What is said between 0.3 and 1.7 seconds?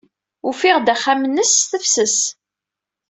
Ufiɣ-d axxam-nnes s